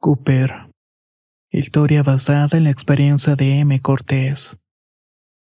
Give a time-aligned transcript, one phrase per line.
[0.00, 0.70] Cooper.
[1.50, 3.80] Historia basada en la experiencia de M.
[3.82, 4.56] Cortés.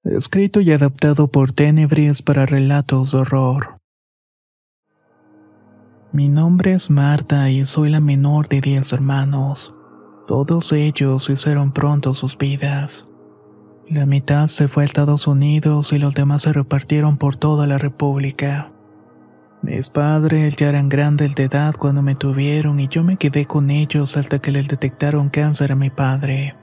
[0.02, 3.78] Escrito y adaptado por Tenebris para relatos de horror.
[6.10, 9.76] Mi nombre es Marta y soy la menor de diez hermanos.
[10.26, 13.08] Todos ellos hicieron pronto sus vidas.
[13.88, 17.78] La mitad se fue a Estados Unidos y los demás se repartieron por toda la
[17.78, 18.72] República.
[19.62, 23.70] Mis padres ya eran grandes de edad cuando me tuvieron y yo me quedé con
[23.70, 26.56] ellos hasta que les detectaron cáncer a mi padre.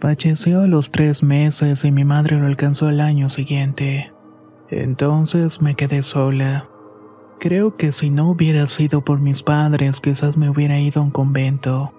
[0.00, 4.12] Falleció a los tres meses y mi madre lo alcanzó al año siguiente.
[4.68, 6.68] Entonces me quedé sola.
[7.38, 11.12] Creo que si no hubiera sido por mis padres quizás me hubiera ido a un
[11.12, 11.92] convento,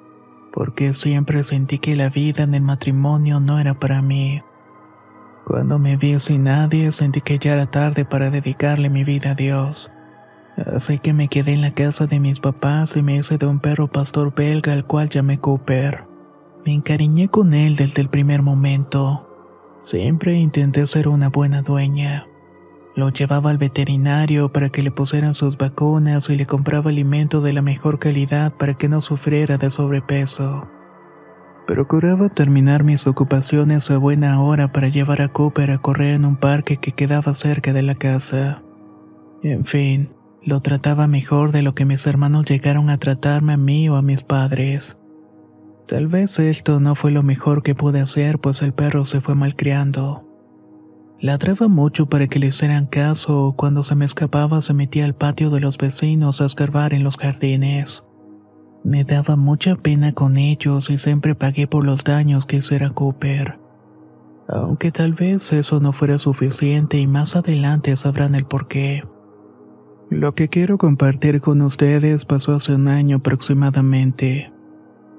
[0.51, 4.41] porque siempre sentí que la vida en el matrimonio no era para mí.
[5.45, 9.35] Cuando me vi sin nadie sentí que ya era tarde para dedicarle mi vida a
[9.35, 9.91] Dios.
[10.57, 13.59] Así que me quedé en la casa de mis papás y me hice de un
[13.59, 16.05] perro pastor belga al cual llamé Cooper.
[16.65, 19.27] Me encariñé con él desde el primer momento.
[19.79, 22.25] Siempre intenté ser una buena dueña.
[22.95, 27.51] Lo llevaba al veterinario para que le pusieran sus vacunas y le compraba alimento de
[27.51, 30.69] la mejor calidad para que no sufriera de sobrepeso.
[31.73, 36.35] Procuraba terminar mis ocupaciones a buena hora para llevar a Cooper a correr en un
[36.35, 38.61] parque que quedaba cerca de la casa.
[39.41, 40.11] En fin,
[40.43, 44.03] lo trataba mejor de lo que mis hermanos llegaron a tratarme a mí o a
[44.03, 44.99] mis padres.
[45.87, 49.33] Tal vez esto no fue lo mejor que pude hacer, pues el perro se fue
[49.33, 50.29] malcriando.
[51.19, 55.15] Ladraba mucho para que le hicieran caso o cuando se me escapaba se metía al
[55.15, 58.03] patio de los vecinos a escarbar en los jardines.
[58.83, 63.57] Me daba mucha pena con ellos y siempre pagué por los daños que hiciera Cooper.
[64.49, 69.03] Aunque tal vez eso no fuera suficiente y más adelante sabrán el porqué.
[70.09, 74.51] Lo que quiero compartir con ustedes pasó hace un año aproximadamente.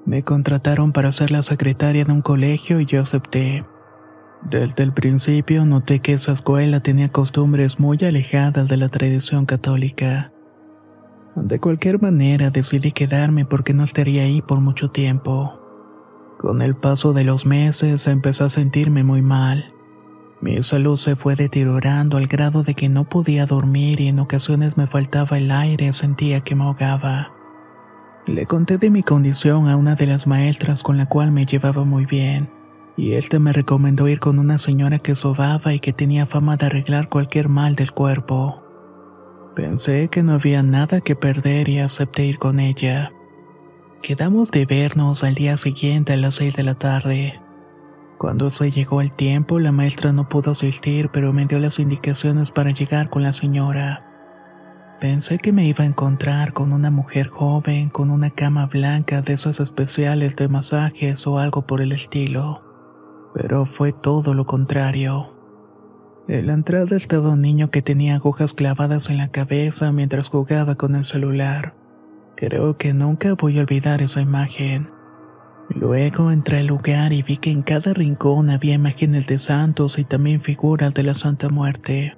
[0.05, 3.65] Me contrataron para ser la secretaria de un colegio y yo acepté.
[4.43, 10.31] Desde el principio noté que esa escuela tenía costumbres muy alejadas de la tradición católica.
[11.35, 15.59] De cualquier manera decidí quedarme porque no estaría ahí por mucho tiempo.
[16.37, 19.73] Con el paso de los meses empecé a sentirme muy mal.
[20.41, 24.77] Mi salud se fue deteriorando al grado de que no podía dormir y en ocasiones
[24.77, 27.31] me faltaba el aire sentía que me ahogaba.
[28.25, 31.83] Le conté de mi condición a una de las maestras con la cual me llevaba
[31.83, 32.49] muy bien,
[32.97, 36.65] y éste me recomendó ir con una señora que sobaba y que tenía fama de
[36.65, 38.64] arreglar cualquier mal del cuerpo.
[39.55, 43.13] Pensé que no había nada que perder y acepté ir con ella.
[44.01, 47.39] Quedamos de vernos al día siguiente a las seis de la tarde.
[48.17, 52.51] Cuando se llegó el tiempo, la maestra no pudo asistir, pero me dio las indicaciones
[52.51, 54.05] para llegar con la señora.
[54.99, 59.33] Pensé que me iba a encontrar con una mujer joven, con una cama blanca de
[59.33, 62.61] esas especiales de masajes o algo por el estilo.
[63.33, 65.34] Pero fue todo lo contrario.
[66.27, 70.75] En la entrada estaba un niño que tenía agujas clavadas en la cabeza mientras jugaba
[70.75, 71.75] con el celular.
[72.35, 74.89] Creo que nunca voy a olvidar esa imagen.
[75.69, 80.03] Luego entré al lugar y vi que en cada rincón había imágenes de santos y
[80.03, 82.17] también figuras de la Santa Muerte.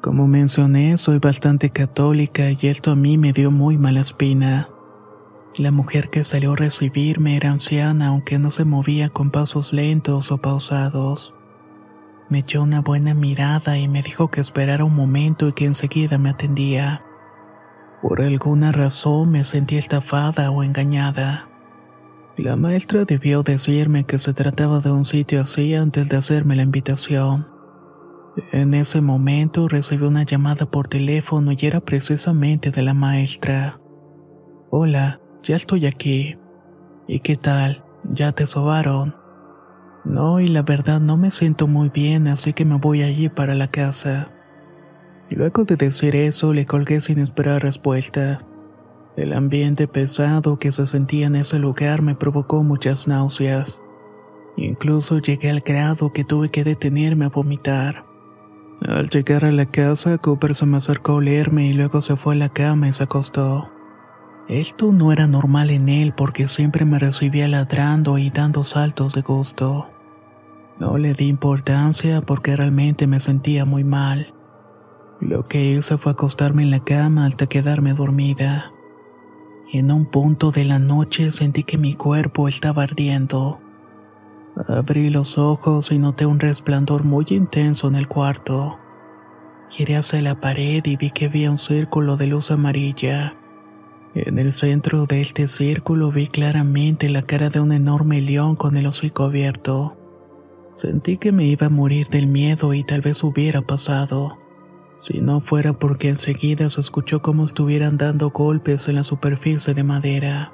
[0.00, 4.68] Como mencioné, soy bastante católica y esto a mí me dio muy mala espina.
[5.56, 10.30] La mujer que salió a recibirme era anciana aunque no se movía con pasos lentos
[10.30, 11.34] o pausados.
[12.30, 16.18] Me echó una buena mirada y me dijo que esperara un momento y que enseguida
[16.18, 17.02] me atendía.
[18.02, 21.48] Por alguna razón me sentí estafada o engañada.
[22.36, 26.62] La maestra debió decirme que se trataba de un sitio así antes de hacerme la
[26.62, 27.48] invitación.
[28.52, 33.80] En ese momento recibí una llamada por teléfono y era precisamente de la maestra.
[34.70, 36.36] Hola, ya estoy aquí.
[37.08, 37.82] ¿Y qué tal?
[38.04, 39.17] ¿Ya te sobaron?
[40.04, 43.54] No, y la verdad no me siento muy bien, así que me voy allí para
[43.54, 44.30] la casa.
[45.30, 48.40] Luego de decir eso, le colgué sin esperar respuesta.
[49.16, 53.82] El ambiente pesado que se sentía en ese lugar me provocó muchas náuseas.
[54.56, 58.04] Incluso llegué al grado que tuve que detenerme a vomitar.
[58.86, 62.34] Al llegar a la casa, Cooper se me acercó a olerme y luego se fue
[62.34, 63.68] a la cama y se acostó.
[64.48, 69.20] Esto no era normal en él porque siempre me recibía ladrando y dando saltos de
[69.20, 69.88] gusto.
[70.80, 74.32] No le di importancia porque realmente me sentía muy mal.
[75.20, 78.72] Lo que hice fue acostarme en la cama hasta quedarme dormida.
[79.70, 83.60] En un punto de la noche sentí que mi cuerpo estaba ardiendo.
[84.66, 88.78] Abrí los ojos y noté un resplandor muy intenso en el cuarto.
[89.68, 93.34] Giré hacia la pared y vi que había un círculo de luz amarilla.
[94.20, 98.76] En el centro de este círculo vi claramente la cara de un enorme león con
[98.76, 99.96] el hocico abierto.
[100.74, 104.36] Sentí que me iba a morir del miedo y tal vez hubiera pasado,
[104.98, 109.84] si no fuera porque enseguida se escuchó como estuvieran dando golpes en la superficie de
[109.84, 110.52] madera.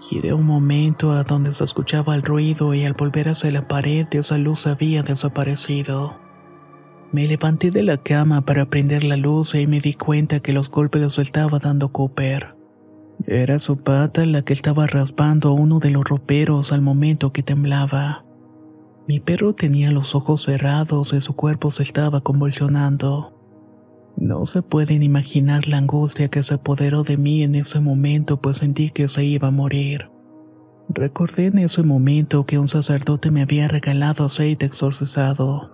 [0.00, 4.08] Giré un momento a donde se escuchaba el ruido y al volver hacia la pared
[4.10, 6.16] esa luz había desaparecido.
[7.12, 10.68] Me levanté de la cama para prender la luz y me di cuenta que los
[10.68, 12.61] golpes los estaba dando Cooper.
[13.26, 18.24] Era su pata la que estaba raspando uno de los roperos al momento que temblaba.
[19.06, 23.32] Mi perro tenía los ojos cerrados y su cuerpo se estaba convulsionando.
[24.16, 28.58] No se pueden imaginar la angustia que se apoderó de mí en ese momento, pues
[28.58, 30.10] sentí que se iba a morir.
[30.88, 35.70] Recordé en ese momento que un sacerdote me había regalado aceite exorcizado.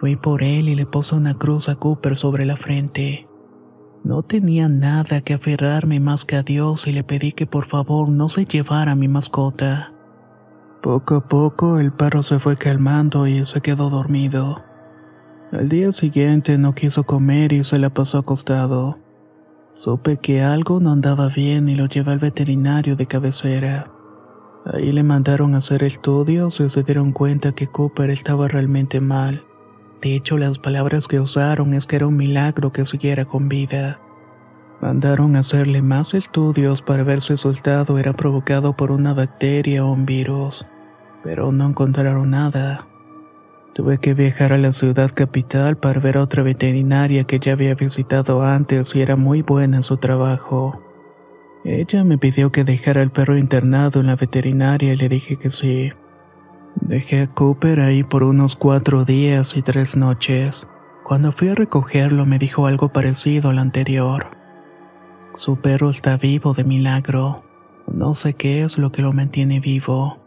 [0.00, 3.27] Fui por él y le puse una cruz a Cooper sobre la frente.
[4.08, 8.08] No tenía nada que aferrarme más que a Dios y le pedí que por favor
[8.08, 9.92] no se llevara a mi mascota.
[10.80, 14.64] Poco a poco el perro se fue calmando y se quedó dormido.
[15.52, 18.96] Al día siguiente no quiso comer y se la pasó acostado.
[19.74, 23.90] Supe que algo no andaba bien y lo llevé al veterinario de cabecera.
[24.64, 29.44] Ahí le mandaron a hacer estudios y se dieron cuenta que Cooper estaba realmente mal.
[30.02, 34.00] De hecho, las palabras que usaron es que era un milagro que siguiera con vida.
[34.80, 39.84] Mandaron a hacerle más estudios para ver si su estado era provocado por una bacteria
[39.84, 40.66] o un virus,
[41.24, 42.86] pero no encontraron nada.
[43.74, 47.74] Tuve que viajar a la ciudad capital para ver a otra veterinaria que ya había
[47.74, 50.80] visitado antes y era muy buena en su trabajo.
[51.64, 55.50] Ella me pidió que dejara al perro internado en la veterinaria y le dije que
[55.50, 55.90] sí.
[56.88, 60.66] Dejé a Cooper ahí por unos cuatro días y tres noches.
[61.04, 64.30] Cuando fui a recogerlo me dijo algo parecido al anterior.
[65.34, 67.44] Su perro está vivo de milagro.
[67.92, 70.18] No sé qué es lo que lo mantiene vivo.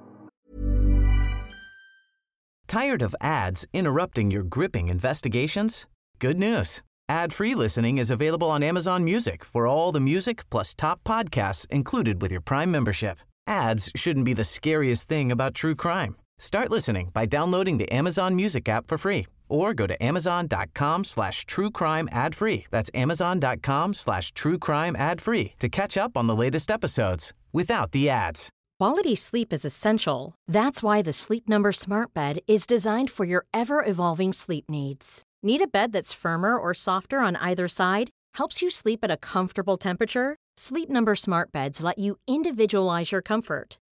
[2.67, 5.87] Tired of ads interrupting your gripping investigations?
[6.19, 6.83] Good news.
[7.09, 12.21] Ad-free listening is available on Amazon Music for all the music plus top podcasts included
[12.21, 13.17] with your Prime membership.
[13.47, 16.15] Ads shouldn't be the scariest thing about true crime.
[16.41, 21.45] Start listening by downloading the Amazon Music app for free or go to amazon.com slash
[21.45, 22.65] true crime ad free.
[22.71, 27.91] That's amazon.com slash true crime ad free to catch up on the latest episodes without
[27.91, 28.49] the ads.
[28.79, 30.33] Quality sleep is essential.
[30.47, 35.21] That's why the Sleep Number Smart Bed is designed for your ever evolving sleep needs.
[35.43, 38.09] Need a bed that's firmer or softer on either side?
[38.33, 40.37] Helps you sleep at a comfortable temperature?
[40.57, 43.77] Sleep Number Smart Beds let you individualize your comfort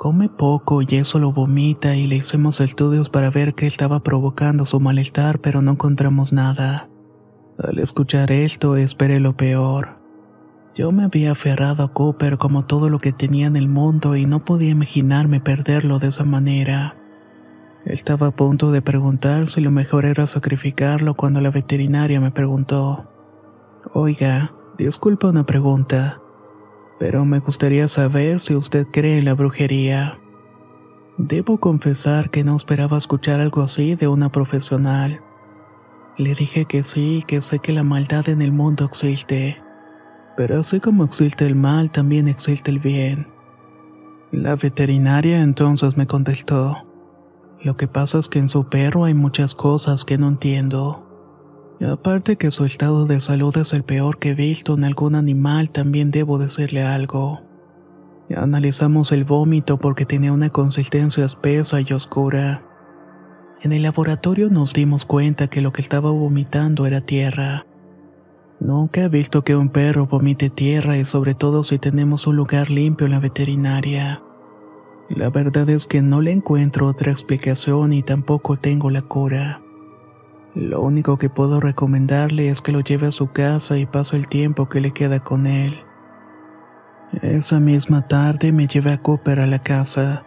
[0.00, 4.64] Come poco y eso lo vomita y le hicimos estudios para ver qué estaba provocando
[4.64, 6.88] su malestar, pero no encontramos nada.
[7.58, 9.98] Al escuchar esto, esperé lo peor.
[10.74, 14.24] Yo me había aferrado a Cooper como todo lo que tenía en el mundo y
[14.24, 16.96] no podía imaginarme perderlo de esa manera.
[17.84, 23.04] Estaba a punto de preguntar si lo mejor era sacrificarlo cuando la veterinaria me preguntó,
[23.92, 26.22] Oiga, disculpa una pregunta,
[27.00, 30.18] pero me gustaría saber si usted cree en la brujería.
[31.16, 35.22] Debo confesar que no esperaba escuchar algo así de una profesional.
[36.18, 39.62] Le dije que sí, que sé que la maldad en el mundo existe,
[40.36, 43.28] pero así como existe el mal, también existe el bien.
[44.30, 46.84] La veterinaria entonces me contestó,
[47.62, 51.09] lo que pasa es que en su perro hay muchas cosas que no entiendo.
[51.80, 55.70] Aparte que su estado de salud es el peor que he visto en algún animal,
[55.70, 57.40] también debo decirle algo.
[58.36, 62.62] Analizamos el vómito porque tenía una consistencia espesa y oscura.
[63.62, 67.66] En el laboratorio nos dimos cuenta que lo que estaba vomitando era tierra.
[68.60, 72.70] Nunca he visto que un perro vomite tierra y sobre todo si tenemos un lugar
[72.70, 74.22] limpio en la veterinaria.
[75.08, 79.62] La verdad es que no le encuentro otra explicación y tampoco tengo la cura.
[80.54, 84.26] Lo único que puedo recomendarle es que lo lleve a su casa y pase el
[84.26, 85.84] tiempo que le queda con él.
[87.22, 90.24] Esa misma tarde me llevé a Cooper a la casa.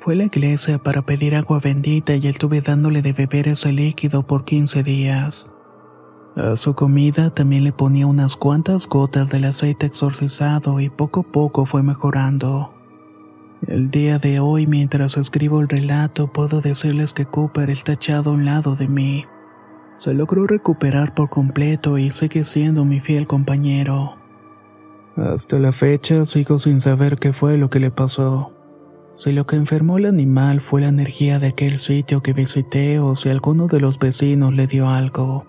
[0.00, 4.26] Fue a la iglesia para pedir agua bendita y estuve dándole de beber ese líquido
[4.26, 5.48] por 15 días.
[6.36, 11.32] A su comida también le ponía unas cuantas gotas del aceite exorcizado y poco a
[11.32, 12.72] poco fue mejorando.
[13.66, 18.34] El día de hoy, mientras escribo el relato, puedo decirles que Cooper está echado a
[18.34, 19.26] un lado de mí.
[20.00, 24.16] Se logró recuperar por completo y sigue siendo mi fiel compañero.
[25.14, 28.50] Hasta la fecha sigo sin saber qué fue lo que le pasó.
[29.14, 33.14] Si lo que enfermó el animal fue la energía de aquel sitio que visité o
[33.14, 35.44] si alguno de los vecinos le dio algo.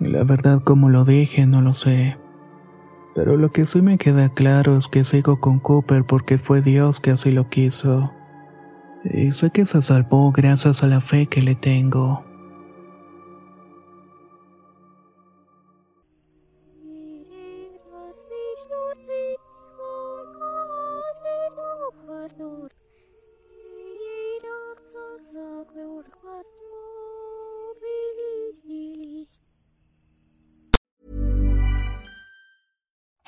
[0.00, 2.16] La verdad, como lo dije, no lo sé.
[3.14, 7.00] Pero lo que sí me queda claro es que sigo con Cooper porque fue Dios
[7.00, 8.14] que así lo quiso.
[9.04, 12.31] Y sé que se salvó gracias a la fe que le tengo.